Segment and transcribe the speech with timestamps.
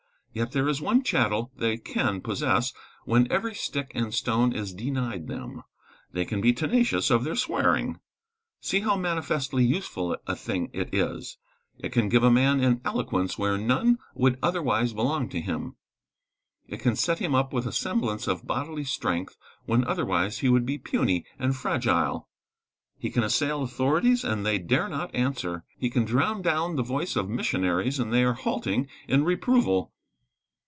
[0.33, 2.71] Yet there is one chattel they can possess
[3.03, 5.61] when every stick and stone is denied them.
[6.13, 7.99] They can be tenacious of their swearing.
[8.61, 11.37] See how manifestly useful a thing it is!
[11.79, 15.75] It can give a man an eloquence where none would otherwise belong to him.
[16.65, 20.65] It can set him up with a semblance of bodily strength, when otherwise he would
[20.65, 22.29] be puny and fragile.
[22.97, 25.65] He can assail authorities, and they dare not answer.
[25.77, 29.91] He can drown down the voice of missionaries, and they are halting in reproval.